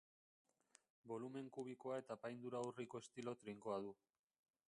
Bolumen 1.11 1.51
kubikoa 1.57 1.99
eta 2.03 2.17
apaindura 2.17 2.63
urriko 2.69 3.03
estilo 3.05 3.37
trinkoa 3.43 3.77
du. 3.87 3.95